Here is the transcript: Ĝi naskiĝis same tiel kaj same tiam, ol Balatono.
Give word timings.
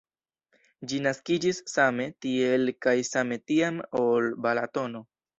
Ĝi 0.91 0.99
naskiĝis 1.07 1.59
same 1.73 2.07
tiel 2.25 2.71
kaj 2.85 2.95
same 3.09 3.37
tiam, 3.51 3.77
ol 4.01 4.31
Balatono. 4.47 5.03